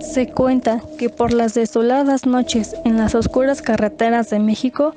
Se 0.00 0.28
cuenta 0.28 0.80
que 0.98 1.08
por 1.08 1.32
las 1.32 1.54
desoladas 1.54 2.26
noches 2.26 2.74
en 2.84 2.96
las 2.96 3.14
oscuras 3.14 3.62
carreteras 3.62 4.30
de 4.30 4.38
México 4.38 4.94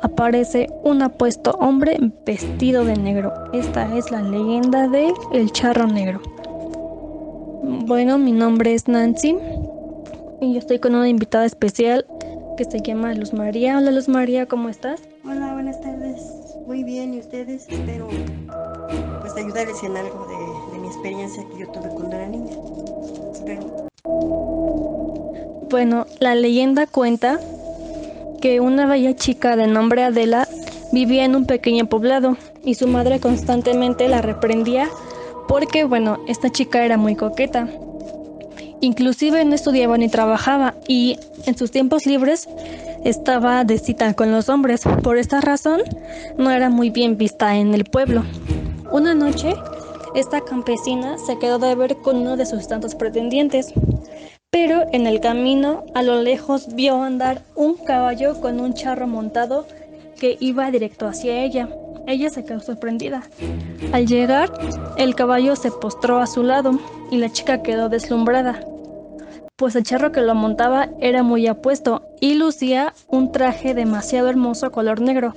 aparece 0.00 0.68
un 0.82 1.02
apuesto 1.02 1.52
hombre 1.52 1.98
vestido 2.24 2.84
de 2.84 2.96
negro. 2.96 3.32
Esta 3.52 3.96
es 3.96 4.10
la 4.10 4.22
leyenda 4.22 4.88
de 4.88 5.12
El 5.32 5.50
Charro 5.52 5.86
Negro. 5.86 6.20
Bueno, 7.62 8.18
mi 8.18 8.32
nombre 8.32 8.74
es 8.74 8.88
Nancy 8.88 9.36
y 10.40 10.52
yo 10.52 10.58
estoy 10.58 10.78
con 10.78 10.94
una 10.94 11.08
invitada 11.08 11.46
especial 11.46 12.06
que 12.56 12.64
se 12.64 12.80
llama 12.80 13.14
Luz 13.14 13.32
María. 13.32 13.78
Hola 13.78 13.90
Luz 13.90 14.08
María, 14.08 14.46
¿cómo 14.46 14.68
estás? 14.68 15.02
Hola, 15.24 15.54
buenas 15.54 15.80
tardes. 15.80 16.20
Muy 16.66 16.84
bien, 16.84 17.14
¿y 17.14 17.20
ustedes? 17.20 17.66
Espero 17.68 18.08
pues 19.20 19.34
ayudarles 19.36 19.82
en 19.82 19.96
algo 19.96 20.26
de, 20.26 20.36
experiencia 20.86 21.44
que 21.48 21.60
yo 21.60 21.68
tuve 21.68 21.88
cuando 21.88 22.16
era 22.16 22.28
niña. 22.28 22.56
Bueno, 25.68 26.06
la 26.20 26.34
leyenda 26.34 26.86
cuenta 26.86 27.40
que 28.40 28.60
una 28.60 28.86
bella 28.86 29.14
chica 29.16 29.56
de 29.56 29.66
nombre 29.66 30.04
Adela 30.04 30.48
vivía 30.92 31.24
en 31.24 31.34
un 31.34 31.46
pequeño 31.46 31.86
poblado 31.86 32.36
y 32.64 32.74
su 32.74 32.86
madre 32.86 33.20
constantemente 33.20 34.08
la 34.08 34.22
reprendía 34.22 34.88
porque, 35.48 35.84
bueno, 35.84 36.18
esta 36.28 36.50
chica 36.50 36.84
era 36.84 36.96
muy 36.96 37.16
coqueta. 37.16 37.68
Inclusive 38.80 39.44
no 39.44 39.54
estudiaba 39.54 39.96
ni 39.98 40.08
trabajaba 40.08 40.74
y 40.86 41.18
en 41.46 41.56
sus 41.56 41.70
tiempos 41.70 42.06
libres 42.06 42.48
estaba 43.04 43.64
de 43.64 43.78
cita 43.78 44.14
con 44.14 44.32
los 44.32 44.48
hombres. 44.48 44.82
Por 45.02 45.18
esta 45.18 45.40
razón 45.40 45.80
no 46.36 46.50
era 46.50 46.68
muy 46.68 46.90
bien 46.90 47.16
vista 47.16 47.56
en 47.56 47.74
el 47.74 47.84
pueblo. 47.84 48.24
Una 48.90 49.14
noche, 49.14 49.54
esta 50.16 50.40
campesina 50.40 51.18
se 51.18 51.38
quedó 51.38 51.58
de 51.58 51.74
ver 51.76 51.96
con 51.98 52.16
uno 52.16 52.36
de 52.36 52.46
sus 52.46 52.66
tantos 52.66 52.94
pretendientes 52.94 53.72
pero 54.50 54.86
en 54.92 55.06
el 55.06 55.20
camino 55.20 55.84
a 55.94 56.02
lo 56.02 56.22
lejos 56.22 56.74
vio 56.74 57.02
andar 57.02 57.42
un 57.54 57.74
caballo 57.74 58.40
con 58.40 58.58
un 58.58 58.72
charro 58.72 59.06
montado 59.06 59.66
que 60.18 60.38
iba 60.40 60.70
directo 60.70 61.06
hacia 61.06 61.42
ella. 61.44 61.68
Ella 62.06 62.30
se 62.30 62.44
quedó 62.44 62.60
sorprendida. 62.60 63.22
Al 63.92 64.06
llegar, 64.06 64.50
el 64.96 65.14
caballo 65.14 65.56
se 65.56 65.70
postró 65.70 66.20
a 66.20 66.26
su 66.26 66.42
lado 66.42 66.78
y 67.10 67.18
la 67.18 67.30
chica 67.30 67.62
quedó 67.62 67.90
deslumbrada, 67.90 68.64
pues 69.56 69.74
el 69.74 69.84
charro 69.84 70.12
que 70.12 70.20
lo 70.20 70.34
montaba 70.34 70.88
era 71.00 71.22
muy 71.22 71.46
apuesto 71.46 72.02
y 72.20 72.34
lucía 72.34 72.94
un 73.08 73.32
traje 73.32 73.74
demasiado 73.74 74.28
hermoso 74.28 74.70
color 74.70 75.00
negro, 75.00 75.34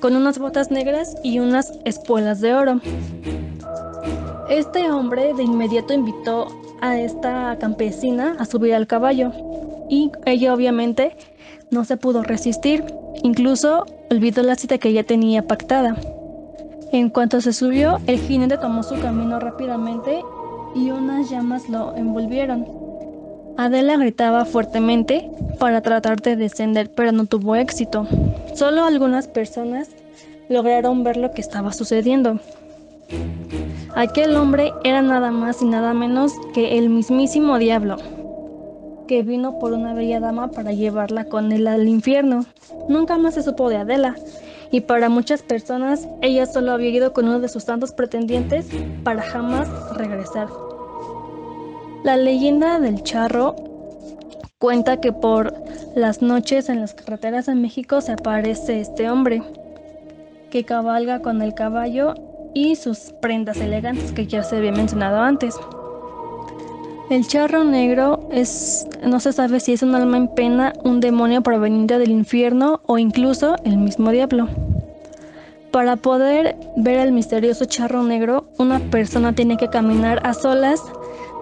con 0.00 0.14
unas 0.14 0.38
botas 0.38 0.70
negras 0.70 1.16
y 1.22 1.40
unas 1.40 1.72
espuelas 1.84 2.40
de 2.40 2.54
oro. 2.54 2.80
Este 4.50 4.90
hombre 4.90 5.32
de 5.32 5.44
inmediato 5.44 5.94
invitó 5.94 6.48
a 6.80 6.98
esta 6.98 7.56
campesina 7.60 8.34
a 8.36 8.44
subir 8.44 8.74
al 8.74 8.88
caballo 8.88 9.30
y 9.88 10.10
ella 10.26 10.52
obviamente 10.52 11.16
no 11.70 11.84
se 11.84 11.96
pudo 11.96 12.24
resistir, 12.24 12.84
incluso 13.22 13.86
olvidó 14.10 14.42
la 14.42 14.56
cita 14.56 14.78
que 14.78 14.92
ya 14.92 15.04
tenía 15.04 15.46
pactada. 15.46 15.96
En 16.90 17.10
cuanto 17.10 17.40
se 17.40 17.52
subió, 17.52 17.98
el 18.08 18.18
jinete 18.18 18.58
tomó 18.58 18.82
su 18.82 18.98
camino 19.00 19.38
rápidamente 19.38 20.20
y 20.74 20.90
unas 20.90 21.30
llamas 21.30 21.68
lo 21.68 21.94
envolvieron. 21.94 22.66
Adela 23.56 23.98
gritaba 23.98 24.46
fuertemente 24.46 25.30
para 25.60 25.80
tratar 25.80 26.20
de 26.22 26.34
descender, 26.34 26.90
pero 26.90 27.12
no 27.12 27.26
tuvo 27.26 27.54
éxito. 27.54 28.04
Solo 28.56 28.84
algunas 28.84 29.28
personas 29.28 29.90
lograron 30.48 31.04
ver 31.04 31.18
lo 31.18 31.30
que 31.30 31.40
estaba 31.40 31.72
sucediendo. 31.72 32.40
Aquel 34.00 34.34
hombre 34.34 34.72
era 34.82 35.02
nada 35.02 35.30
más 35.30 35.60
y 35.60 35.66
nada 35.66 35.92
menos 35.92 36.32
que 36.54 36.78
el 36.78 36.88
mismísimo 36.88 37.58
diablo, 37.58 37.98
que 39.06 39.22
vino 39.22 39.58
por 39.58 39.74
una 39.74 39.92
bella 39.92 40.20
dama 40.20 40.48
para 40.48 40.72
llevarla 40.72 41.26
con 41.26 41.52
él 41.52 41.66
al 41.66 41.86
infierno. 41.86 42.46
Nunca 42.88 43.18
más 43.18 43.34
se 43.34 43.42
supo 43.42 43.68
de 43.68 43.76
Adela, 43.76 44.16
y 44.70 44.80
para 44.80 45.10
muchas 45.10 45.42
personas 45.42 46.08
ella 46.22 46.46
solo 46.46 46.72
había 46.72 46.88
ido 46.88 47.12
con 47.12 47.26
uno 47.28 47.40
de 47.40 47.50
sus 47.50 47.66
tantos 47.66 47.92
pretendientes 47.92 48.70
para 49.04 49.20
jamás 49.20 49.68
regresar. 49.94 50.48
La 52.02 52.16
leyenda 52.16 52.80
del 52.80 53.02
charro 53.02 53.54
cuenta 54.58 54.98
que 55.02 55.12
por 55.12 55.52
las 55.94 56.22
noches 56.22 56.70
en 56.70 56.80
las 56.80 56.94
carreteras 56.94 57.44
de 57.44 57.54
México 57.54 58.00
se 58.00 58.12
aparece 58.12 58.80
este 58.80 59.10
hombre 59.10 59.42
que 60.48 60.64
cabalga 60.64 61.20
con 61.20 61.42
el 61.42 61.52
caballo 61.52 62.14
y 62.54 62.76
sus 62.76 63.12
prendas 63.20 63.58
elegantes 63.58 64.12
que 64.12 64.26
ya 64.26 64.42
se 64.42 64.56
había 64.56 64.72
mencionado 64.72 65.20
antes. 65.20 65.56
El 67.10 67.26
charro 67.26 67.64
negro 67.64 68.28
es, 68.30 68.86
no 69.02 69.18
se 69.18 69.32
sabe 69.32 69.58
si 69.58 69.72
es 69.72 69.82
un 69.82 69.94
alma 69.96 70.16
en 70.16 70.28
pena, 70.28 70.72
un 70.84 71.00
demonio 71.00 71.42
proveniente 71.42 71.98
del 71.98 72.10
infierno 72.10 72.80
o 72.86 72.98
incluso 72.98 73.56
el 73.64 73.78
mismo 73.78 74.10
diablo. 74.10 74.48
Para 75.72 75.96
poder 75.96 76.56
ver 76.76 76.98
al 77.00 77.12
misterioso 77.12 77.64
charro 77.64 78.02
negro, 78.04 78.48
una 78.58 78.78
persona 78.78 79.32
tiene 79.34 79.56
que 79.56 79.68
caminar 79.68 80.20
a 80.24 80.34
solas 80.34 80.82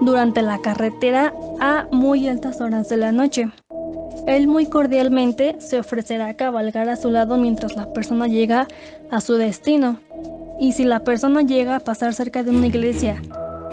durante 0.00 0.42
la 0.42 0.58
carretera 0.58 1.34
a 1.60 1.86
muy 1.92 2.28
altas 2.28 2.60
horas 2.60 2.88
de 2.88 2.96
la 2.96 3.12
noche. 3.12 3.50
Él 4.26 4.46
muy 4.46 4.66
cordialmente 4.66 5.56
se 5.58 5.78
ofrecerá 5.78 6.28
a 6.28 6.34
cabalgar 6.34 6.88
a 6.88 6.96
su 6.96 7.10
lado 7.10 7.36
mientras 7.36 7.76
la 7.76 7.92
persona 7.92 8.26
llega 8.26 8.68
a 9.10 9.20
su 9.20 9.34
destino. 9.34 9.98
Y 10.60 10.72
si 10.72 10.84
la 10.84 11.00
persona 11.00 11.42
llega 11.42 11.76
a 11.76 11.80
pasar 11.80 12.14
cerca 12.14 12.42
de 12.42 12.50
una 12.50 12.66
iglesia, 12.66 13.22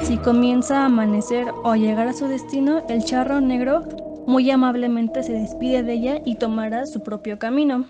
si 0.04 0.18
comienza 0.18 0.82
a 0.82 0.86
amanecer 0.86 1.48
o 1.64 1.72
a 1.72 1.78
llegar 1.78 2.08
a 2.08 2.14
su 2.14 2.28
destino, 2.28 2.84
el 2.90 3.04
charro 3.04 3.42
negro 3.42 3.84
muy 4.28 4.50
amablemente 4.52 5.24
se 5.24 5.34
despide 5.34 5.84
de 5.84 5.94
ella 5.94 6.22
y 6.26 6.36
tomará 6.36 6.86
su 6.86 7.02
propio 7.02 7.40
camino. 7.40 7.86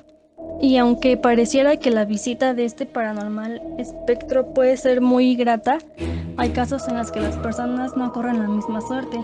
Y 0.61 0.78
aunque 0.78 1.17
pareciera 1.17 1.78
que 1.78 1.91
la 1.91 2.05
visita 2.05 2.53
de 2.53 2.66
este 2.66 2.85
paranormal 2.85 3.61
espectro 3.78 4.53
puede 4.53 4.78
ser 4.78 5.01
muy 5.01 5.35
grata, 5.35 5.79
hay 6.38 6.50
casos 6.50 6.88
en 6.88 6.97
los 6.97 7.11
que 7.11 7.19
las 7.19 7.38
personas 7.38 7.95
no 7.97 8.11
corren 8.11 8.39
la 8.39 8.47
misma 8.47 8.81
suerte, 8.81 9.17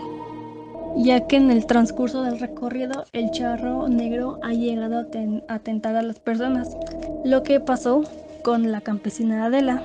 ya 0.96 1.26
que 1.26 1.36
en 1.36 1.50
el 1.50 1.66
transcurso 1.66 2.22
del 2.22 2.38
recorrido 2.38 3.04
el 3.12 3.30
charro 3.30 3.88
negro 3.88 4.38
ha 4.42 4.52
llegado 4.52 4.98
a, 4.98 5.54
atentar 5.54 5.96
a 5.96 6.02
las 6.02 6.18
personas. 6.18 6.76
Lo 7.24 7.42
que 7.42 7.60
pasó 7.60 8.02
con 8.42 8.72
la 8.72 8.80
campesina 8.80 9.46
Adela. 9.46 9.82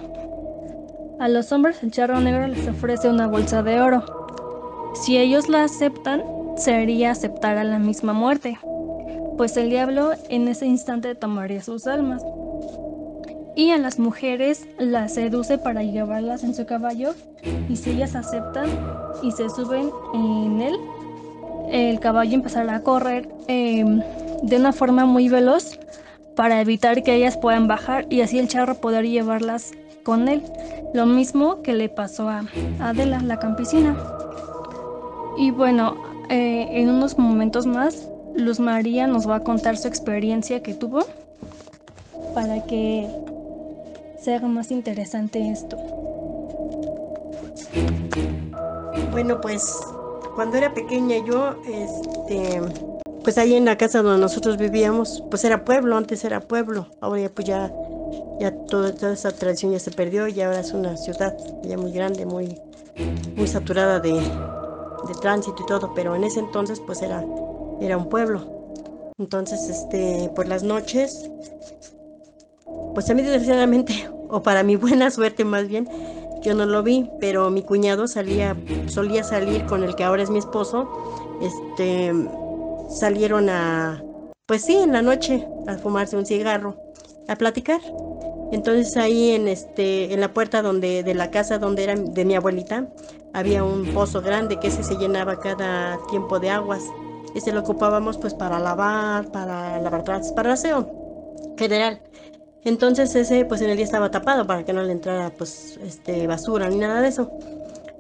A 1.20 1.28
los 1.28 1.52
hombres 1.52 1.82
el 1.84 1.92
charro 1.92 2.20
negro 2.20 2.48
les 2.48 2.68
ofrece 2.68 3.10
una 3.10 3.28
bolsa 3.28 3.64
de 3.64 3.82
oro. 3.82 4.04
Si 4.94 5.18
ellos 5.18 5.48
la 5.50 5.64
aceptan, 5.64 6.24
sería 6.56 7.12
aceptar 7.12 7.58
a 7.58 7.64
la 7.64 7.80
misma 7.80 8.14
muerte, 8.14 8.58
pues 9.38 9.58
el 9.58 9.70
diablo 9.70 10.12
en 10.30 10.48
ese 10.48 10.66
instante 10.66 11.16
tomaría 11.16 11.62
sus 11.62 11.88
almas. 11.88 12.24
Y 13.56 13.72
a 13.72 13.78
las 13.78 13.98
mujeres 13.98 14.68
las 14.78 15.16
seduce 15.16 15.58
para 15.58 15.84
llevarlas 15.84 16.44
en 16.44 16.54
su 16.54 16.66
caballo 16.66 17.14
y 17.70 17.76
si 17.76 17.92
ellas 17.92 18.16
aceptan 18.16 18.70
y 19.24 19.32
se 19.32 19.50
suben 19.50 19.90
en 20.14 20.62
él, 20.62 20.76
el 21.72 22.00
caballo 22.00 22.36
empezará 22.36 22.76
a 22.76 22.84
correr 22.84 23.28
em, 23.48 24.02
de 24.44 24.58
una 24.58 24.72
forma 24.72 25.06
muy 25.06 25.28
veloz 25.28 25.80
para 26.38 26.62
evitar 26.62 27.02
que 27.02 27.16
ellas 27.16 27.36
puedan 27.36 27.68
bajar 27.68 28.06
y 28.12 28.22
así 28.22 28.38
el 28.38 28.48
charro 28.48 28.76
poder 28.76 29.06
llevarlas 29.06 29.72
con 30.04 30.28
él. 30.30 30.44
Lo 30.94 31.08
mismo 31.08 31.64
que 31.64 31.74
le 31.74 31.90
pasó 31.90 32.30
a 32.30 32.46
Adela, 32.80 33.20
la 33.22 33.40
campesina. 33.40 33.98
Y 35.36 35.50
bueno, 35.50 35.98
eh, 36.30 36.68
en 36.72 36.90
unos 36.90 37.18
momentos 37.18 37.66
más, 37.66 38.08
Luz 38.36 38.60
María 38.60 39.08
nos 39.08 39.28
va 39.28 39.38
a 39.38 39.40
contar 39.44 39.78
su 39.78 39.88
experiencia 39.88 40.62
que 40.62 40.76
tuvo 40.76 41.00
para 42.36 42.64
que 42.66 43.08
se 44.22 44.36
haga 44.36 44.48
más 44.48 44.70
interesante 44.70 45.50
esto. 45.50 45.76
Bueno, 49.12 49.42
pues 49.42 49.80
cuando 50.36 50.58
era 50.58 50.72
pequeña 50.72 51.18
yo, 51.26 51.56
este, 51.68 52.62
pues 53.28 53.38
ahí 53.38 53.56
en 53.56 53.66
la 53.66 53.78
casa 53.78 54.02
donde 54.02 54.22
nosotros 54.22 54.56
vivíamos, 54.56 55.22
pues 55.30 55.44
era 55.44 55.66
pueblo, 55.66 55.98
antes 55.98 56.24
era 56.24 56.40
pueblo, 56.40 56.88
ahora 57.02 57.24
ya 57.24 57.30
pues 57.30 57.46
ya, 57.46 57.74
ya 58.40 58.56
toda, 58.68 58.96
toda 58.96 59.12
esa 59.12 59.34
tradición 59.34 59.74
ya 59.74 59.80
se 59.80 59.92
perdió 59.92 60.30
y 60.30 60.40
ahora 60.40 60.62
es 60.62 60.72
una 60.72 60.96
ciudad 60.96 61.36
ya 61.62 61.78
muy 61.78 61.92
grande, 61.92 62.26
muy, 62.26 62.58
muy 63.36 63.46
saturada 63.46 64.00
de, 64.00 64.14
de 64.14 65.14
tránsito 65.20 65.62
y 65.62 65.66
todo, 65.66 65.94
pero 65.94 66.16
en 66.16 66.24
ese 66.24 66.40
entonces 66.40 66.80
pues 66.80 67.02
era, 67.02 67.22
era 67.82 67.98
un 67.98 68.08
pueblo. 68.08 68.72
Entonces, 69.18 69.60
este, 69.68 70.32
por 70.34 70.48
las 70.48 70.64
noches, 70.64 71.30
pues 72.94 73.10
a 73.10 73.14
mí 73.14 73.24
desgraciadamente, 73.24 74.10
o 74.30 74.42
para 74.42 74.64
mi 74.64 74.78
buena 74.78 75.12
suerte 75.12 75.44
más 75.44 75.68
bien, 75.68 75.90
yo 76.44 76.56
no 76.56 76.66
lo 76.66 76.82
vi, 76.82 77.10
pero 77.20 77.50
mi 77.50 77.62
cuñado 77.62 78.08
salía, 78.08 78.56
solía 78.86 79.26
salir 79.26 79.66
con 79.66 79.84
el 79.84 79.96
que 79.96 80.06
ahora 80.06 80.24
es 80.24 80.30
mi 80.30 80.40
esposo, 80.40 80.88
este, 81.42 82.14
salieron 82.90 83.50
a, 83.50 84.04
pues 84.46 84.64
sí, 84.64 84.76
en 84.76 84.94
la 84.94 85.02
noche, 85.02 85.48
a 85.68 85.78
fumarse 85.78 86.18
un 86.18 86.26
cigarro, 86.26 86.78
a 87.28 87.36
platicar. 87.36 87.82
Entonces 88.52 88.96
ahí 88.96 89.32
en 89.32 89.48
este, 89.48 90.14
en 90.14 90.22
la 90.22 90.34
puerta 90.34 90.62
donde, 90.62 91.04
de 91.04 91.14
la 91.14 91.32
casa 91.32 91.58
donde 91.58 91.84
era 91.84 91.96
de 91.96 92.26
mi 92.26 92.36
abuelita, 92.36 92.88
había 93.34 93.64
un 93.64 93.94
pozo 93.94 94.22
grande 94.22 94.60
que 94.60 94.68
ese 94.68 94.84
se 94.84 94.96
llenaba 94.96 95.40
cada 95.40 96.00
tiempo 96.10 96.40
de 96.40 96.50
aguas. 96.50 96.84
Ese 97.36 97.52
lo 97.52 97.60
ocupábamos 97.60 98.18
pues 98.18 98.34
para 98.34 98.60
lavar, 98.60 99.32
para 99.32 99.82
lavar 99.82 100.04
trastes, 100.04 100.32
para 100.32 100.54
aseo 100.54 100.90
general. 101.58 102.02
Entonces 102.64 103.16
ese 103.16 103.46
pues 103.46 103.62
en 103.62 103.70
el 103.70 103.78
día 103.78 103.86
estaba 103.86 104.12
tapado 104.12 104.48
para 104.48 104.64
que 104.64 104.74
no 104.74 104.82
le 104.84 104.92
entrara 104.92 105.30
pues 105.30 105.80
este 105.84 106.26
basura 106.28 106.70
ni 106.70 106.78
nada 106.78 107.02
de 107.02 107.10
eso. 107.10 107.32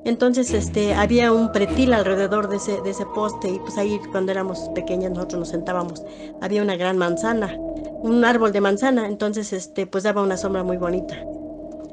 Entonces 0.06 0.54
este 0.54 0.94
había 0.94 1.32
un 1.34 1.52
pretil 1.52 1.94
alrededor 1.94 2.48
de 2.50 2.58
ese, 2.58 2.82
de 2.82 2.92
ese 2.92 3.06
poste 3.06 3.50
y 3.50 3.60
pues 3.60 3.78
ahí 3.78 4.00
cuando 4.12 4.32
éramos 4.32 4.70
pequeñas 4.74 5.12
nosotros 5.12 5.40
nos 5.40 5.50
sentábamos. 5.50 6.04
Había 6.42 6.62
una 6.62 6.78
gran 6.78 6.98
manzana, 6.98 7.56
un 8.02 8.24
árbol 8.24 8.52
de 8.52 8.62
manzana, 8.62 9.08
entonces 9.08 9.52
este 9.54 9.86
pues 9.86 10.04
daba 10.04 10.22
una 10.22 10.38
sombra 10.38 10.64
muy 10.64 10.78
bonita. 10.78 11.16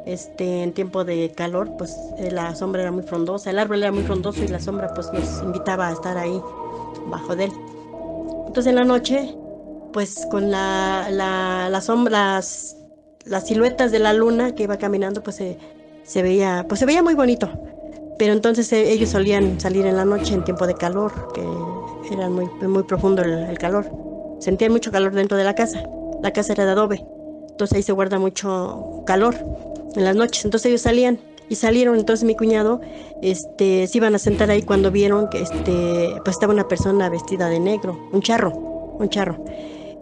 Este, 0.07 0.63
en 0.63 0.75
tiempo 0.75 1.03
de 1.03 1.33
calor, 1.35 1.77
pues 1.79 1.97
eh, 2.19 2.31
la 2.31 2.55
sombra 2.55 2.83
era 2.83 2.93
muy 2.93 3.05
frondosa, 3.05 3.51
el 3.51 3.59
árbol 3.59 3.83
era 3.83 3.91
muy 3.91 4.03
frondoso 4.03 4.45
y 4.45 4.49
la 4.49 4.61
sombra 4.61 4.93
pues 4.93 5.11
nos 5.13 5.43
invitaba 5.43 5.89
a 5.89 5.93
estar 5.93 6.19
ahí 6.19 6.41
bajo 7.07 7.35
de 7.35 7.45
él. 7.45 7.53
Entonces 8.47 8.67
en 8.67 8.77
la 8.77 8.85
noche 8.85 9.35
pues 9.95 10.27
con 10.29 10.51
la, 10.51 11.07
la, 11.09 11.69
las 11.71 11.85
sombras, 11.85 12.77
las 13.25 13.47
siluetas 13.47 13.93
de 13.93 14.01
la 14.01 14.13
luna 14.13 14.53
que 14.53 14.65
iba 14.65 14.77
caminando, 14.77 15.23
pues 15.23 15.37
se, 15.37 16.23
veía, 16.23 16.67
pues 16.69 16.81
se 16.81 16.85
veía 16.85 17.01
muy 17.01 17.15
bonito. 17.15 17.49
Pero 18.19 18.33
entonces 18.33 18.73
eh, 18.73 18.93
ellos 18.93 19.11
solían 19.11 19.61
salir 19.61 19.87
en 19.87 19.97
la 19.97 20.05
noche 20.05 20.35
en 20.35 20.45
tiempo 20.45 20.67
de 20.67 20.75
calor, 20.75 21.13
que 21.35 21.43
era 22.13 22.29
muy, 22.29 22.47
muy 22.67 22.83
profundo 22.85 23.23
el, 23.23 23.59
calor. 23.59 23.91
Sentían 24.41 24.73
mucho 24.73 24.91
calor 24.93 25.13
dentro 25.15 25.37
de 25.37 25.45
la 25.45 25.55
casa. 25.55 25.83
La 26.23 26.33
casa 26.33 26.53
era 26.53 26.65
de 26.65 26.73
adobe, 26.73 27.05
entonces 27.51 27.77
ahí 27.77 27.83
se 27.83 27.93
guarda 27.93 28.19
mucho 28.19 29.03
calor 29.07 29.35
en 29.95 30.05
las 30.05 30.17
noches. 30.17 30.45
Entonces 30.45 30.67
ellos 30.67 30.83
salían 30.83 31.19
y 31.49 31.57
salieron. 31.57 31.99
Entonces 31.99 32.25
mi 32.25 32.35
cuñado, 32.35 32.81
este, 33.21 33.87
se 33.87 33.99
iban 33.99 34.15
a 34.15 34.19
sentar 34.19 34.51
ahí 34.51 34.63
cuando 34.63 34.91
vieron 34.91 35.29
que, 35.29 35.43
este, 35.43 36.15
pues 36.25 36.37
estaba 36.37 36.53
una 36.53 36.69
persona 36.69 37.09
vestida 37.11 37.49
de 37.49 37.61
negro, 37.61 38.09
un 38.13 38.23
charro, 38.23 38.51
un 38.51 39.09
charro 39.09 39.45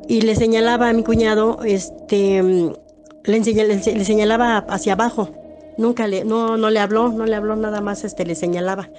y 0.08 0.20
le 0.22 0.36
señalaba 0.36 0.88
a 0.88 0.92
mi 0.92 1.02
cuñado, 1.02 1.60
este, 1.64 2.42
le, 2.42 3.40
le, 3.40 4.04
señalaba 4.04 4.58
hacia 4.68 4.94
abajo. 4.94 5.30
Nunca 5.76 6.06
le, 6.06 6.24
no, 6.24 6.56
no 6.56 6.70
le 6.70 6.80
habló, 6.80 7.10
no 7.10 7.26
le 7.26 7.34
habló 7.34 7.56
nada 7.56 7.80
más, 7.80 8.04
este, 8.04 8.24
le 8.24 8.34
señalaba. 8.34 8.90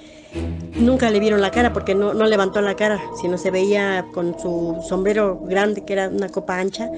Nunca 0.76 1.10
le 1.10 1.20
vieron 1.20 1.42
la 1.42 1.52
cara 1.52 1.74
porque 1.74 1.96
no, 1.96 2.14
no 2.14 2.26
levantó 2.26 2.62
la 2.62 2.76
cara, 2.76 3.02
sino 3.22 3.38
se 3.38 3.52
veía 3.52 4.06
con 4.14 4.38
su 4.40 4.84
sombrero 4.88 5.40
grande, 5.40 5.84
que 5.86 5.94
era 5.94 6.10
una 6.10 6.30
copa 6.30 6.60
ancha, 6.60 6.90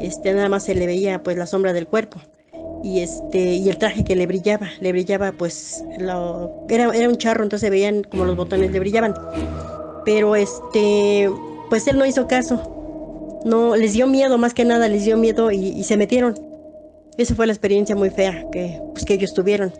este, 0.00 0.32
nada 0.32 0.48
más 0.48 0.64
se 0.64 0.74
le 0.74 0.86
veía 0.86 1.22
pues 1.22 1.36
la 1.36 1.46
sombra 1.46 1.72
del 1.72 1.86
cuerpo 1.86 2.18
y 2.82 3.00
este 3.00 3.38
y 3.38 3.68
el 3.68 3.76
traje 3.76 4.04
que 4.04 4.16
le 4.16 4.26
brillaba 4.26 4.68
le 4.80 4.92
brillaba 4.92 5.32
pues 5.32 5.84
lo, 5.98 6.64
era, 6.70 6.84
era 6.94 7.10
un 7.10 7.18
charro 7.18 7.42
entonces 7.42 7.66
se 7.66 7.70
veían 7.70 8.04
como 8.04 8.24
los 8.24 8.36
botones 8.36 8.70
le 8.70 8.80
brillaban 8.80 9.14
pero 10.06 10.34
este 10.34 11.30
pues 11.68 11.86
él 11.88 11.98
no 11.98 12.06
hizo 12.06 12.26
caso 12.26 12.80
no, 13.44 13.76
les 13.76 13.92
dio 13.94 14.06
miedo, 14.06 14.38
más 14.38 14.54
que 14.54 14.64
nada 14.64 14.88
les 14.88 15.04
dio 15.04 15.16
miedo 15.16 15.50
y, 15.50 15.82
se 15.84 15.96
metieron. 15.96 16.34
Esa 17.20 17.34
fue 17.34 17.46
la 17.46 17.52
experiencia 17.52 17.94
muy 17.94 18.08
fea 18.08 18.46
que, 18.50 18.80
pues, 18.94 19.04
que 19.04 19.12
ellos 19.12 19.34
tuvieron. 19.34 19.70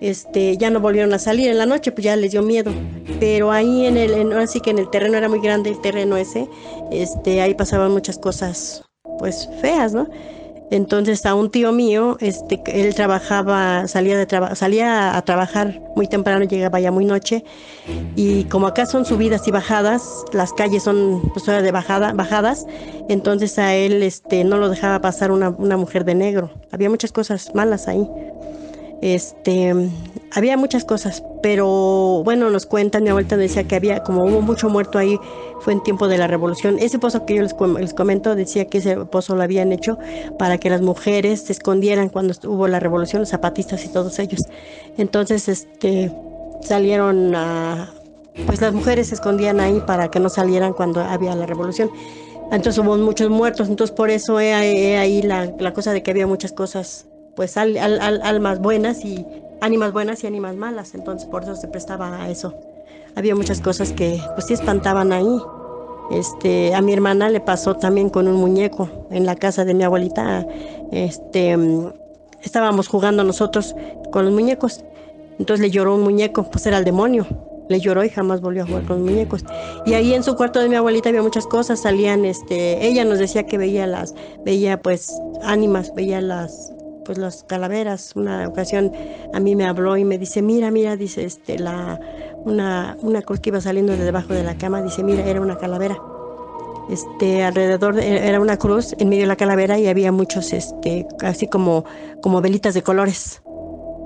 Este, 0.00 0.56
ya 0.56 0.70
no 0.70 0.78
volvieron 0.78 1.12
a 1.12 1.18
salir 1.18 1.50
en 1.50 1.58
la 1.58 1.66
noche, 1.66 1.90
pues 1.90 2.04
ya 2.04 2.14
les 2.14 2.30
dio 2.30 2.40
miedo. 2.40 2.70
Pero 3.18 3.50
ahí 3.50 3.84
en 3.84 3.96
el, 3.96 4.32
así 4.34 4.60
que 4.60 4.70
en 4.70 4.78
el 4.78 4.88
terreno 4.88 5.18
era 5.18 5.28
muy 5.28 5.40
grande 5.40 5.70
el 5.70 5.80
terreno 5.80 6.16
ese, 6.16 6.46
este, 6.92 7.40
ahí 7.40 7.52
pasaban 7.54 7.90
muchas 7.90 8.16
cosas, 8.16 8.84
pues 9.18 9.48
feas, 9.60 9.92
¿no? 9.92 10.06
Entonces 10.70 11.24
a 11.26 11.34
un 11.34 11.50
tío 11.50 11.70
mío, 11.72 12.16
este, 12.20 12.60
él 12.66 12.94
trabajaba, 12.94 13.86
salía, 13.86 14.18
de 14.18 14.56
salía 14.56 15.16
a 15.16 15.22
trabajar 15.22 15.80
muy 15.94 16.08
temprano, 16.08 16.44
llegaba 16.44 16.80
ya 16.80 16.90
muy 16.90 17.04
noche, 17.04 17.44
y 18.16 18.44
como 18.44 18.66
acá 18.66 18.84
son 18.86 19.04
subidas 19.04 19.46
y 19.46 19.52
bajadas, 19.52 20.24
las 20.32 20.52
calles 20.52 20.82
son 20.82 21.22
pues, 21.32 21.46
de 21.46 21.70
bajada, 21.70 22.12
bajadas, 22.12 22.66
entonces 23.08 23.58
a 23.58 23.74
él 23.74 24.02
este, 24.02 24.42
no 24.42 24.58
lo 24.58 24.68
dejaba 24.68 25.00
pasar 25.00 25.30
una, 25.30 25.50
una 25.50 25.76
mujer 25.76 26.04
de 26.04 26.16
negro. 26.16 26.50
Había 26.72 26.90
muchas 26.90 27.12
cosas 27.12 27.54
malas 27.54 27.86
ahí. 27.86 28.08
Este, 29.02 29.72
había 30.32 30.56
muchas 30.56 30.84
cosas, 30.84 31.22
pero 31.42 32.22
bueno, 32.24 32.50
nos 32.50 32.66
cuentan, 32.66 33.04
mi 33.04 33.10
abuelita 33.10 33.36
decía 33.36 33.64
que 33.64 33.76
había, 33.76 34.02
como 34.02 34.24
hubo 34.24 34.40
mucho 34.40 34.68
muerto 34.68 34.98
ahí, 34.98 35.18
fue 35.60 35.72
en 35.72 35.82
tiempo 35.82 36.08
de 36.08 36.18
la 36.18 36.26
revolución. 36.26 36.78
Ese 36.78 36.98
pozo 36.98 37.24
que 37.26 37.36
yo 37.36 37.42
les, 37.42 37.54
les 37.78 37.94
comento 37.94 38.34
decía 38.34 38.66
que 38.66 38.78
ese 38.78 38.96
pozo 38.96 39.36
lo 39.36 39.42
habían 39.42 39.72
hecho 39.72 39.98
para 40.38 40.58
que 40.58 40.70
las 40.70 40.82
mujeres 40.82 41.42
se 41.42 41.52
escondieran 41.52 42.08
cuando 42.08 42.34
hubo 42.44 42.68
la 42.68 42.80
revolución, 42.80 43.20
los 43.20 43.30
zapatistas 43.30 43.84
y 43.84 43.88
todos 43.88 44.18
ellos. 44.18 44.42
Entonces, 44.98 45.48
este, 45.48 46.12
salieron 46.62 47.34
a, 47.34 47.90
pues 48.46 48.60
las 48.60 48.74
mujeres 48.74 49.08
se 49.08 49.14
escondían 49.14 49.60
ahí 49.60 49.82
para 49.86 50.10
que 50.10 50.20
no 50.20 50.28
salieran 50.28 50.72
cuando 50.72 51.00
había 51.00 51.34
la 51.34 51.46
revolución. 51.46 51.90
Entonces 52.52 52.78
hubo 52.78 52.96
muchos 52.96 53.28
muertos, 53.28 53.68
entonces 53.68 53.94
por 53.94 54.10
eso 54.10 54.38
he, 54.38 54.54
ahí 54.54 55.22
la, 55.22 55.52
la 55.58 55.72
cosa 55.72 55.92
de 55.92 56.02
que 56.02 56.12
había 56.12 56.26
muchas 56.26 56.52
cosas 56.52 57.06
pues 57.34 57.56
al, 57.56 57.76
almas 57.76 58.60
buenas 58.60 59.04
y 59.04 59.26
ánimas 59.60 59.92
buenas 59.92 60.22
y 60.24 60.26
ánimas 60.26 60.56
malas, 60.56 60.94
entonces 60.94 61.28
por 61.28 61.42
eso 61.42 61.56
se 61.56 61.68
prestaba 61.68 62.22
a 62.22 62.30
eso. 62.30 62.54
Había 63.14 63.34
muchas 63.34 63.60
cosas 63.60 63.92
que 63.92 64.20
pues 64.34 64.46
sí 64.46 64.54
espantaban 64.54 65.12
ahí. 65.12 65.40
Este, 66.10 66.74
a 66.74 66.82
mi 66.82 66.92
hermana 66.92 67.30
le 67.30 67.40
pasó 67.40 67.74
también 67.74 68.10
con 68.10 68.28
un 68.28 68.36
muñeco 68.36 68.88
en 69.10 69.26
la 69.26 69.36
casa 69.36 69.64
de 69.64 69.74
mi 69.74 69.84
abuelita. 69.84 70.46
Este, 70.92 71.56
estábamos 72.42 72.88
jugando 72.88 73.24
nosotros 73.24 73.74
con 74.12 74.26
los 74.26 74.34
muñecos. 74.34 74.84
Entonces 75.38 75.60
le 75.60 75.70
lloró 75.70 75.94
un 75.94 76.02
muñeco, 76.02 76.44
pues 76.50 76.66
era 76.66 76.78
el 76.78 76.84
demonio. 76.84 77.26
Le 77.68 77.80
lloró 77.80 78.04
y 78.04 78.10
jamás 78.10 78.40
volvió 78.40 78.62
a 78.62 78.66
jugar 78.66 78.84
con 78.84 78.98
los 78.98 79.10
muñecos. 79.10 79.44
Y 79.86 79.94
ahí 79.94 80.14
en 80.14 80.22
su 80.22 80.36
cuarto 80.36 80.60
de 80.60 80.68
mi 80.68 80.76
abuelita 80.76 81.08
había 81.08 81.22
muchas 81.22 81.46
cosas, 81.46 81.80
salían, 81.80 82.24
este, 82.24 82.86
ella 82.86 83.04
nos 83.04 83.18
decía 83.18 83.44
que 83.44 83.58
veía 83.58 83.86
las, 83.86 84.14
veía 84.44 84.80
pues 84.80 85.12
ánimas, 85.42 85.92
veía 85.94 86.20
las, 86.20 86.72
pues 87.06 87.18
las 87.18 87.44
calaveras. 87.44 88.14
Una 88.16 88.48
ocasión 88.48 88.92
a 89.32 89.40
mí 89.40 89.54
me 89.54 89.66
habló 89.66 89.96
y 89.96 90.04
me 90.04 90.18
dice, 90.18 90.42
mira, 90.42 90.70
mira, 90.70 90.96
dice, 90.96 91.24
este, 91.24 91.58
la, 91.58 92.00
una, 92.44 92.96
una 93.00 93.22
cosa 93.22 93.40
que 93.40 93.50
iba 93.50 93.60
saliendo 93.60 93.96
de 93.96 94.04
debajo 94.04 94.34
de 94.34 94.42
la 94.42 94.58
cama, 94.58 94.82
dice, 94.82 95.02
mira, 95.02 95.24
era 95.24 95.40
una 95.40 95.56
calavera. 95.56 95.96
Este, 96.90 97.42
alrededor 97.42 97.98
era 97.98 98.40
una 98.40 98.58
cruz 98.58 98.94
en 98.98 99.08
medio 99.08 99.22
de 99.22 99.28
la 99.28 99.36
calavera 99.36 99.78
y 99.78 99.88
había 99.88 100.12
muchos, 100.12 100.52
este, 100.52 101.06
así 101.20 101.48
como, 101.48 101.84
como 102.22 102.40
velitas 102.40 102.74
de 102.74 102.82
colores. 102.82 103.42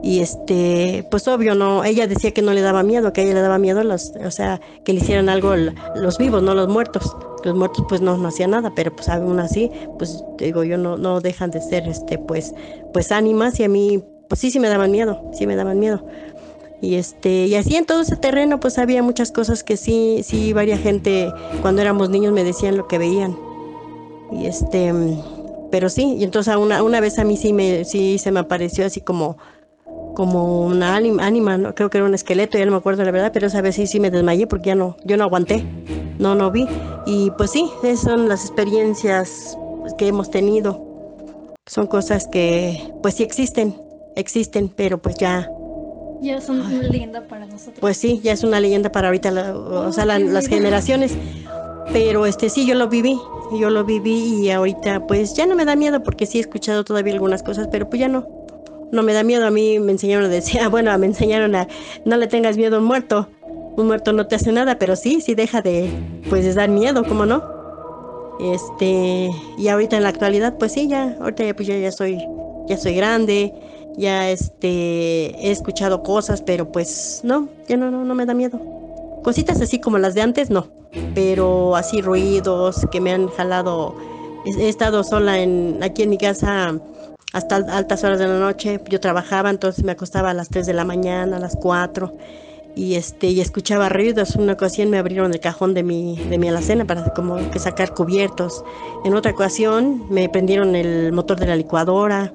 Y 0.02 0.20
este, 0.20 1.06
pues 1.10 1.28
obvio, 1.28 1.54
no, 1.54 1.84
ella 1.84 2.06
decía 2.06 2.32
que 2.32 2.42
no 2.42 2.54
le 2.54 2.62
daba 2.62 2.82
miedo, 2.82 3.12
que 3.12 3.20
a 3.20 3.24
ella 3.24 3.34
le 3.34 3.40
daba 3.40 3.58
miedo 3.58 3.84
los, 3.84 4.12
o 4.24 4.30
sea, 4.30 4.60
que 4.84 4.94
le 4.94 5.00
hicieran 5.00 5.28
algo 5.28 5.54
los 5.94 6.18
vivos, 6.18 6.42
no 6.42 6.54
los 6.54 6.68
muertos. 6.68 7.16
Los 7.44 7.54
muertos 7.54 7.84
pues 7.88 8.00
no, 8.00 8.16
no 8.16 8.28
hacían 8.28 8.50
nada, 8.50 8.72
pero 8.74 8.94
pues 8.94 9.08
aún 9.08 9.40
así, 9.40 9.70
pues 9.98 10.22
digo 10.38 10.62
yo, 10.64 10.76
no, 10.76 10.96
no 10.96 11.20
dejan 11.20 11.50
de 11.50 11.60
ser 11.60 11.88
este, 11.88 12.18
pues, 12.18 12.54
pues 12.92 13.12
ánimas 13.12 13.58
y 13.60 13.64
a 13.64 13.68
mí, 13.68 14.02
pues 14.28 14.40
sí, 14.40 14.50
sí 14.50 14.60
me 14.60 14.68
daban 14.68 14.90
miedo, 14.90 15.22
sí 15.32 15.46
me 15.46 15.56
daban 15.56 15.78
miedo. 15.78 16.04
Y 16.82 16.94
este, 16.94 17.46
y 17.46 17.54
así 17.56 17.76
en 17.76 17.84
todo 17.84 18.00
ese 18.00 18.16
terreno 18.16 18.58
pues 18.58 18.78
había 18.78 19.02
muchas 19.02 19.32
cosas 19.32 19.62
que 19.62 19.76
sí, 19.76 20.22
sí, 20.22 20.52
varias 20.54 20.80
gente 20.80 21.30
cuando 21.60 21.82
éramos 21.82 22.08
niños 22.08 22.32
me 22.32 22.42
decían 22.42 22.76
lo 22.76 22.88
que 22.88 22.98
veían. 22.98 23.36
Y 24.32 24.46
este, 24.46 24.92
pero 25.70 25.88
sí, 25.88 26.16
y 26.18 26.24
entonces 26.24 26.56
una, 26.56 26.82
una 26.82 27.00
vez 27.00 27.18
a 27.18 27.24
mí 27.24 27.36
sí 27.36 27.52
me, 27.52 27.84
sí 27.84 28.18
se 28.18 28.32
me 28.32 28.40
apareció 28.40 28.86
así 28.86 29.00
como, 29.00 29.36
como 30.14 30.66
una 30.66 30.96
ánima, 30.96 31.58
¿no? 31.58 31.74
creo 31.74 31.90
que 31.90 31.98
era 31.98 32.06
un 32.06 32.14
esqueleto, 32.14 32.58
ya 32.58 32.64
no 32.64 32.72
me 32.72 32.76
acuerdo 32.78 33.04
la 33.04 33.10
verdad, 33.10 33.30
pero 33.32 33.46
esa 33.46 33.60
vez 33.60 33.76
sí, 33.76 33.86
sí 33.86 34.00
me 34.00 34.10
desmayé 34.10 34.46
porque 34.46 34.68
ya 34.68 34.74
no, 34.74 34.96
yo 35.04 35.16
no 35.16 35.24
aguanté, 35.24 35.64
no, 36.18 36.34
no 36.34 36.50
vi. 36.50 36.66
Y 37.06 37.30
pues 37.32 37.50
sí, 37.50 37.70
esas 37.82 38.00
son 38.00 38.28
las 38.28 38.44
experiencias 38.44 39.56
que 39.98 40.08
hemos 40.08 40.30
tenido. 40.30 40.86
Son 41.66 41.86
cosas 41.86 42.26
que 42.26 42.92
pues 43.02 43.14
sí 43.14 43.22
existen, 43.22 43.74
existen, 44.16 44.68
pero 44.68 44.98
pues 44.98 45.16
ya... 45.16 45.50
Ya 46.20 46.40
son 46.40 46.60
una 46.60 46.82
leyenda 46.82 47.26
para 47.26 47.46
nosotros. 47.46 47.78
Pues 47.80 47.96
sí, 47.96 48.20
ya 48.22 48.32
es 48.32 48.44
una 48.44 48.60
leyenda 48.60 48.92
para 48.92 49.08
ahorita, 49.08 49.56
o 49.56 49.90
sea, 49.92 50.04
las 50.04 50.46
generaciones. 50.48 51.16
Pero 51.92 52.26
este 52.26 52.50
sí, 52.50 52.66
yo 52.66 52.74
lo 52.74 52.88
viví, 52.88 53.18
yo 53.58 53.70
lo 53.70 53.84
viví 53.84 54.44
y 54.44 54.50
ahorita 54.50 55.06
pues 55.06 55.34
ya 55.34 55.46
no 55.46 55.56
me 55.56 55.64
da 55.64 55.74
miedo 55.74 56.02
porque 56.02 56.26
sí 56.26 56.38
he 56.38 56.40
escuchado 56.40 56.84
todavía 56.84 57.14
algunas 57.14 57.42
cosas, 57.42 57.68
pero 57.70 57.88
pues 57.88 57.98
ya 58.00 58.08
no, 58.08 58.28
no 58.92 59.02
me 59.02 59.12
da 59.12 59.22
miedo. 59.22 59.46
A 59.46 59.50
mí 59.50 59.78
me 59.78 59.92
enseñaron 59.92 60.26
a 60.26 60.28
decir, 60.28 60.60
bueno, 60.70 60.96
me 60.98 61.06
enseñaron 61.06 61.54
a 61.54 61.68
no 62.04 62.16
le 62.16 62.26
tengas 62.26 62.56
miedo 62.56 62.76
a 62.76 62.78
un 62.80 62.86
muerto. 62.86 63.28
Un 63.76 63.86
muerto 63.86 64.12
no 64.12 64.26
te 64.26 64.34
hace 64.34 64.52
nada, 64.52 64.78
pero 64.78 64.96
sí, 64.96 65.20
sí 65.20 65.34
deja 65.34 65.62
de, 65.62 65.90
pues, 66.28 66.44
de 66.44 66.54
dar 66.54 66.68
miedo, 66.68 67.04
¿cómo 67.04 67.24
no? 67.24 67.42
Este, 68.40 69.30
y 69.58 69.68
ahorita 69.68 69.96
en 69.96 70.02
la 70.02 70.08
actualidad, 70.08 70.56
pues 70.58 70.72
sí, 70.72 70.88
ya, 70.88 71.16
ahorita 71.20 71.44
ya, 71.44 71.54
pues 71.54 71.68
ya, 71.68 71.76
ya 71.76 71.92
soy, 71.92 72.18
ya 72.66 72.76
soy 72.78 72.94
grande, 72.94 73.52
ya 73.96 74.30
este, 74.30 75.36
he 75.46 75.50
escuchado 75.50 76.02
cosas, 76.02 76.42
pero 76.42 76.72
pues 76.72 77.20
no, 77.22 77.48
ya 77.68 77.76
no, 77.76 77.90
no, 77.90 78.04
no 78.04 78.14
me 78.14 78.26
da 78.26 78.34
miedo. 78.34 78.58
Cositas 79.22 79.60
así 79.60 79.78
como 79.78 79.98
las 79.98 80.14
de 80.14 80.22
antes, 80.22 80.50
no, 80.50 80.68
pero 81.14 81.76
así 81.76 82.00
ruidos 82.00 82.86
que 82.90 83.00
me 83.00 83.12
han 83.12 83.28
jalado. 83.28 83.94
He, 84.46 84.68
estado 84.70 85.04
sola 85.04 85.38
en, 85.38 85.78
aquí 85.82 86.02
en 86.02 86.10
mi 86.10 86.16
casa 86.16 86.80
hasta 87.32 87.56
altas 87.56 88.04
horas 88.04 88.18
de 88.18 88.26
la 88.26 88.38
noche. 88.38 88.80
Yo 88.88 89.00
trabajaba, 89.00 89.50
entonces 89.50 89.84
me 89.84 89.92
acostaba 89.92 90.30
a 90.30 90.34
las 90.34 90.48
3 90.48 90.66
de 90.66 90.74
la 90.74 90.84
mañana, 90.84 91.36
a 91.36 91.40
las 91.40 91.56
4 91.56 92.14
y 92.76 92.94
este 92.94 93.28
y 93.28 93.40
escuchaba 93.40 93.88
ruidos. 93.88 94.36
Una 94.36 94.52
ocasión 94.54 94.90
me 94.90 94.98
abrieron 94.98 95.32
el 95.32 95.40
cajón 95.40 95.74
de 95.74 95.82
mi 95.82 96.16
de 96.16 96.38
mi 96.38 96.48
alacena 96.48 96.84
para 96.84 97.12
como 97.14 97.50
que 97.50 97.58
sacar 97.58 97.94
cubiertos. 97.94 98.64
En 99.04 99.14
otra 99.14 99.32
ocasión 99.32 100.06
me 100.10 100.28
prendieron 100.28 100.76
el 100.76 101.12
motor 101.12 101.38
de 101.38 101.46
la 101.46 101.56
licuadora 101.56 102.32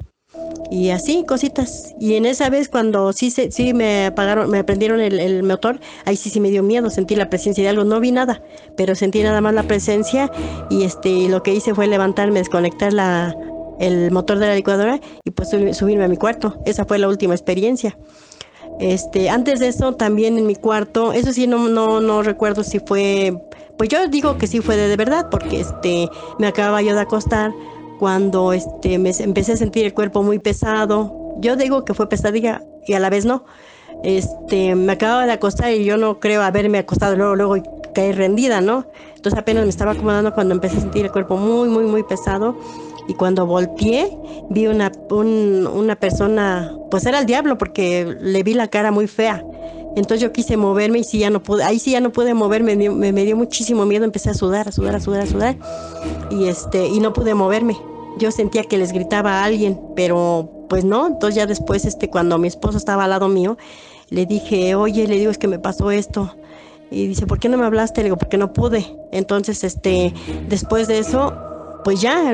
y 0.71 0.89
así 0.89 1.23
cositas. 1.25 1.93
Y 1.99 2.15
en 2.15 2.25
esa 2.25 2.49
vez 2.49 2.69
cuando 2.69 3.13
sí 3.13 3.31
se, 3.31 3.51
sí 3.51 3.73
me 3.73 4.07
apagaron, 4.07 4.49
me 4.49 4.63
prendieron 4.63 4.99
el, 4.99 5.19
el, 5.19 5.43
motor, 5.43 5.79
ahí 6.05 6.15
sí 6.15 6.29
sí 6.29 6.39
me 6.39 6.49
dio 6.49 6.63
miedo, 6.63 6.89
sentí 6.89 7.15
la 7.15 7.29
presencia 7.29 7.63
de 7.63 7.69
algo, 7.69 7.83
no 7.83 7.99
vi 7.99 8.11
nada, 8.11 8.41
pero 8.75 8.95
sentí 8.95 9.21
nada 9.21 9.41
más 9.41 9.53
la 9.53 9.63
presencia 9.63 10.31
y 10.69 10.83
este 10.83 11.29
lo 11.29 11.43
que 11.43 11.53
hice 11.53 11.75
fue 11.75 11.87
levantarme, 11.87 12.39
desconectar 12.39 12.93
la 12.93 13.35
el 13.79 14.11
motor 14.11 14.39
de 14.39 14.47
la 14.47 14.55
licuadora 14.55 14.99
y 15.23 15.31
pues 15.31 15.49
subirme 15.49 16.03
a 16.03 16.07
mi 16.07 16.17
cuarto. 16.17 16.61
Esa 16.65 16.85
fue 16.85 16.99
la 16.99 17.07
última 17.07 17.33
experiencia. 17.33 17.97
Este, 18.79 19.29
antes 19.29 19.59
de 19.59 19.67
eso 19.67 19.93
también 19.93 20.37
en 20.37 20.45
mi 20.45 20.55
cuarto, 20.55 21.13
eso 21.13 21.31
sí 21.31 21.47
no 21.47 21.69
no 21.69 22.01
no 22.01 22.23
recuerdo 22.23 22.63
si 22.63 22.79
fue 22.79 23.33
pues 23.77 23.89
yo 23.89 24.07
digo 24.07 24.37
que 24.37 24.47
sí 24.47 24.59
fue 24.59 24.75
de, 24.75 24.87
de 24.87 24.97
verdad 24.97 25.27
porque 25.29 25.61
este 25.61 26.09
me 26.39 26.47
acababa 26.47 26.81
yo 26.81 26.93
de 26.93 27.01
acostar 27.01 27.53
cuando 27.99 28.53
este 28.53 28.97
me 28.97 29.11
empecé 29.17 29.53
a 29.53 29.57
sentir 29.57 29.85
el 29.85 29.93
cuerpo 29.93 30.23
muy 30.23 30.39
pesado. 30.39 31.35
Yo 31.39 31.55
digo 31.55 31.85
que 31.85 31.93
fue 31.93 32.09
pesadilla 32.09 32.63
y 32.85 32.93
a 32.93 32.99
la 32.99 33.09
vez 33.09 33.25
no. 33.25 33.45
Este, 34.03 34.75
me 34.75 34.93
acababa 34.93 35.25
de 35.25 35.31
acostar 35.31 35.71
y 35.71 35.85
yo 35.85 35.97
no 35.97 36.19
creo 36.19 36.41
haberme 36.41 36.77
acostado 36.77 37.15
luego 37.15 37.35
luego 37.35 37.57
y 37.57 37.63
caer 37.93 38.17
rendida, 38.17 38.59
¿no? 38.59 38.85
Entonces 39.15 39.39
apenas 39.39 39.63
me 39.63 39.69
estaba 39.69 39.93
acomodando 39.93 40.33
cuando 40.33 40.53
empecé 40.53 40.77
a 40.77 40.81
sentir 40.81 41.05
el 41.05 41.11
cuerpo 41.11 41.37
muy 41.37 41.69
muy 41.69 41.85
muy 41.85 42.03
pesado 42.03 42.57
y 43.07 43.13
cuando 43.13 43.45
volteé 43.45 44.17
vi 44.49 44.67
una, 44.67 44.91
una 45.09 45.95
persona, 45.95 46.75
pues 46.89 47.05
era 47.05 47.19
el 47.19 47.25
diablo 47.25 47.57
porque 47.57 48.17
le 48.19 48.43
vi 48.43 48.53
la 48.53 48.67
cara 48.67 48.91
muy 48.91 49.07
fea. 49.07 49.43
Entonces 49.95 50.21
yo 50.21 50.33
quise 50.33 50.57
moverme 50.57 50.99
y 50.99 51.03
sí 51.03 51.19
ya 51.19 51.29
no 51.29 51.41
pude, 51.41 51.63
ahí 51.63 51.79
sí 51.79 51.91
ya 51.91 52.01
no 52.01 52.11
pude 52.11 52.33
moverme, 52.33 52.75
me, 52.75 53.13
me, 53.13 53.23
dio 53.23 53.37
muchísimo 53.37 53.85
miedo, 53.85 54.03
empecé 54.03 54.29
a 54.29 54.33
sudar, 54.33 54.67
a 54.67 54.71
sudar, 54.71 54.95
a 54.95 54.99
sudar, 54.99 55.21
a 55.21 55.25
sudar 55.25 55.55
y 56.29 56.47
este 56.47 56.87
y 56.87 56.99
no 56.99 57.13
pude 57.13 57.33
moverme. 57.33 57.77
Yo 58.17 58.31
sentía 58.31 58.63
que 58.63 58.77
les 58.77 58.91
gritaba 58.91 59.41
a 59.41 59.45
alguien, 59.45 59.79
pero 59.95 60.49
pues 60.67 60.83
no, 60.83 61.07
entonces 61.07 61.35
ya 61.35 61.45
después 61.45 61.85
este 61.85 62.09
cuando 62.09 62.37
mi 62.37 62.47
esposo 62.47 62.77
estaba 62.77 63.05
al 63.05 63.11
lado 63.11 63.29
mío, 63.29 63.57
le 64.09 64.25
dije, 64.25 64.75
"Oye, 64.75 65.07
le 65.07 65.17
digo 65.17 65.31
es 65.31 65.37
que 65.37 65.47
me 65.47 65.59
pasó 65.59 65.91
esto." 65.91 66.35
Y 66.91 67.07
dice, 67.07 67.25
"¿Por 67.25 67.39
qué 67.39 67.47
no 67.47 67.57
me 67.57 67.65
hablaste?" 67.65 68.01
Le 68.01 68.05
digo, 68.05 68.17
"Porque 68.17 68.37
no 68.37 68.51
pude." 68.51 68.97
Entonces 69.11 69.63
este 69.63 70.13
después 70.49 70.89
de 70.89 70.99
eso 70.99 71.33
pues 71.85 72.01
ya, 72.01 72.33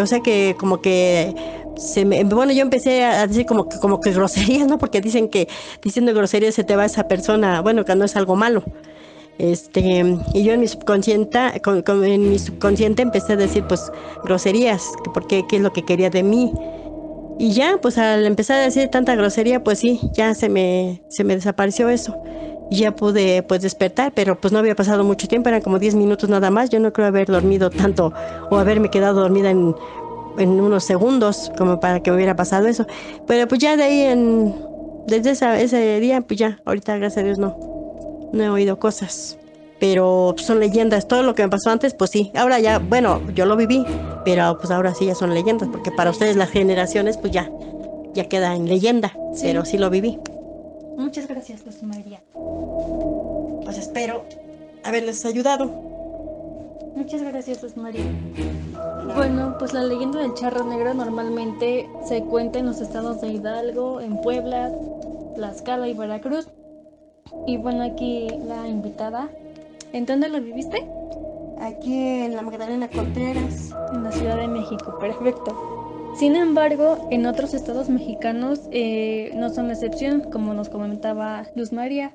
o 0.00 0.06
sea 0.06 0.20
que 0.20 0.54
como 0.56 0.80
que 0.80 1.34
se 1.76 2.04
me, 2.04 2.22
bueno, 2.22 2.52
yo 2.52 2.62
empecé 2.62 3.02
a 3.02 3.26
decir 3.26 3.46
como 3.46 3.68
que, 3.68 3.76
como 3.80 4.00
que 4.00 4.12
groserías, 4.12 4.68
¿no? 4.68 4.78
Porque 4.78 5.00
dicen 5.00 5.28
que 5.28 5.48
diciendo 5.82 6.14
groserías 6.14 6.54
se 6.54 6.62
te 6.62 6.76
va 6.76 6.84
esa 6.84 7.08
persona, 7.08 7.60
bueno, 7.62 7.84
que 7.84 7.96
no 7.96 8.04
es 8.04 8.14
algo 8.14 8.36
malo. 8.36 8.62
Este, 9.38 10.04
y 10.34 10.44
yo 10.44 10.52
en 10.52 10.60
mi 10.60 10.68
subconsciente, 10.68 11.60
en 11.66 12.30
mi 12.30 12.38
subconsciente 12.38 13.02
empecé 13.02 13.32
a 13.32 13.36
decir 13.36 13.64
pues 13.66 13.90
groserías, 14.22 14.88
porque 15.12 15.42
qué 15.48 15.56
es 15.56 15.62
lo 15.62 15.72
que 15.72 15.82
quería 15.82 16.08
de 16.08 16.22
mí. 16.22 16.52
Y 17.40 17.54
ya, 17.54 17.78
pues 17.82 17.98
al 17.98 18.24
empezar 18.24 18.60
a 18.60 18.62
decir 18.62 18.86
tanta 18.86 19.16
grosería, 19.16 19.64
pues 19.64 19.80
sí, 19.80 19.98
ya 20.12 20.32
se 20.36 20.48
me, 20.48 21.02
se 21.08 21.24
me 21.24 21.34
desapareció 21.34 21.88
eso 21.88 22.22
ya 22.74 22.94
pude 22.94 23.42
pues 23.42 23.62
despertar, 23.62 24.12
pero 24.14 24.40
pues 24.40 24.52
no 24.52 24.58
había 24.58 24.74
pasado 24.74 25.04
mucho 25.04 25.28
tiempo, 25.28 25.48
eran 25.48 25.62
como 25.62 25.78
10 25.78 25.94
minutos 25.94 26.28
nada 26.28 26.50
más, 26.50 26.70
yo 26.70 26.80
no 26.80 26.92
creo 26.92 27.06
haber 27.06 27.28
dormido 27.28 27.70
tanto 27.70 28.12
o 28.50 28.56
haberme 28.56 28.90
quedado 28.90 29.20
dormida 29.20 29.50
en, 29.50 29.74
en 30.38 30.60
unos 30.60 30.84
segundos 30.84 31.52
como 31.56 31.80
para 31.80 32.00
que 32.00 32.10
me 32.10 32.16
hubiera 32.16 32.36
pasado 32.36 32.66
eso, 32.66 32.86
pero 33.26 33.46
pues 33.48 33.60
ya 33.60 33.76
de 33.76 33.82
ahí 33.82 34.00
en, 34.02 34.54
desde 35.06 35.30
esa, 35.30 35.60
ese 35.60 36.00
día, 36.00 36.20
pues 36.20 36.38
ya, 36.38 36.60
ahorita 36.64 36.96
gracias 36.96 37.22
a 37.22 37.26
Dios 37.26 37.38
no, 37.38 37.56
no 38.32 38.42
he 38.42 38.48
oído 38.48 38.78
cosas. 38.78 39.38
Pero 39.80 40.36
son 40.38 40.60
leyendas, 40.60 41.08
todo 41.08 41.24
lo 41.24 41.34
que 41.34 41.42
me 41.42 41.48
pasó 41.48 41.70
antes, 41.70 41.92
pues 41.92 42.10
sí. 42.10 42.30
Ahora 42.36 42.60
ya, 42.60 42.78
bueno, 42.78 43.20
yo 43.34 43.46
lo 43.46 43.56
viví, 43.56 43.84
pero 44.24 44.56
pues 44.58 44.70
ahora 44.70 44.94
sí 44.94 45.06
ya 45.06 45.16
son 45.16 45.34
leyendas, 45.34 45.68
porque 45.70 45.90
para 45.90 46.10
ustedes 46.10 46.36
las 46.36 46.50
generaciones, 46.50 47.16
pues 47.16 47.32
ya, 47.32 47.50
ya 48.14 48.28
queda 48.28 48.54
en 48.54 48.68
leyenda, 48.68 49.12
pero 49.40 49.64
sí 49.64 49.78
lo 49.78 49.90
viví. 49.90 50.20
Muchas 50.96 51.26
gracias. 51.26 51.62
Pues 53.64 53.78
espero 53.78 54.24
haberles 54.84 55.24
ayudado. 55.24 55.66
Muchas 56.94 57.22
gracias, 57.22 57.62
Luz 57.62 57.76
María. 57.76 58.04
Bueno, 59.14 59.56
pues 59.58 59.72
la 59.72 59.82
leyenda 59.82 60.20
del 60.20 60.34
charro 60.34 60.64
negro 60.64 60.94
normalmente 60.94 61.88
se 62.06 62.22
cuenta 62.22 62.58
en 62.58 62.66
los 62.66 62.80
estados 62.80 63.20
de 63.20 63.28
Hidalgo, 63.28 64.00
en 64.00 64.20
Puebla, 64.20 64.70
Tlaxcala 65.34 65.88
y 65.88 65.94
Veracruz. 65.94 66.48
Y 67.46 67.56
bueno, 67.56 67.82
aquí 67.82 68.28
la 68.46 68.68
invitada. 68.68 69.28
¿En 69.92 70.06
dónde 70.06 70.28
lo 70.28 70.40
viviste? 70.40 70.86
Aquí 71.60 71.94
en 71.94 72.36
la 72.36 72.42
Magdalena 72.42 72.88
Contreras. 72.88 73.74
En 73.92 74.04
la 74.04 74.12
Ciudad 74.12 74.36
de 74.36 74.48
México, 74.48 74.98
perfecto. 74.98 75.82
Sin 76.14 76.36
embargo, 76.36 77.08
en 77.10 77.26
otros 77.26 77.54
estados 77.54 77.88
mexicanos 77.88 78.60
eh, 78.70 79.32
no 79.34 79.48
son 79.48 79.68
la 79.68 79.74
excepción, 79.74 80.30
como 80.30 80.52
nos 80.52 80.68
comentaba 80.68 81.46
Luz 81.54 81.72
María. 81.72 82.14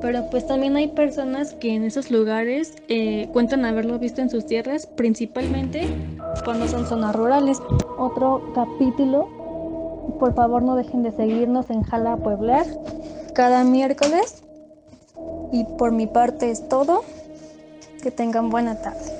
Pero 0.00 0.30
pues 0.30 0.46
también 0.46 0.76
hay 0.76 0.88
personas 0.88 1.54
que 1.54 1.74
en 1.74 1.84
esos 1.84 2.10
lugares 2.10 2.74
eh, 2.88 3.28
cuentan 3.32 3.64
haberlo 3.64 3.98
visto 3.98 4.22
en 4.22 4.30
sus 4.30 4.46
tierras, 4.46 4.86
principalmente 4.86 5.88
cuando 6.44 6.68
son 6.68 6.86
zonas 6.86 7.14
rurales. 7.14 7.60
Otro 7.98 8.52
capítulo, 8.54 9.28
por 10.18 10.34
favor 10.34 10.62
no 10.62 10.76
dejen 10.76 11.02
de 11.02 11.12
seguirnos 11.12 11.68
en 11.70 11.82
Jala 11.82 12.16
Pueblar 12.16 12.66
cada 13.34 13.64
miércoles. 13.64 14.42
Y 15.52 15.64
por 15.64 15.92
mi 15.92 16.06
parte 16.06 16.50
es 16.50 16.68
todo. 16.68 17.02
Que 18.02 18.10
tengan 18.10 18.48
buena 18.48 18.80
tarde. 18.80 19.19